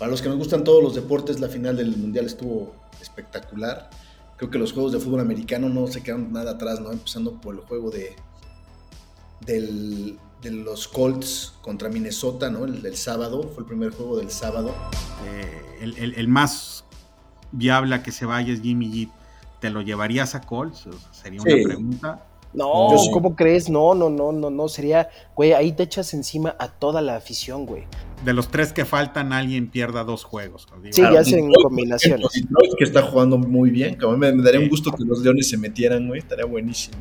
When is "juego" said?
7.60-7.90, 13.92-14.16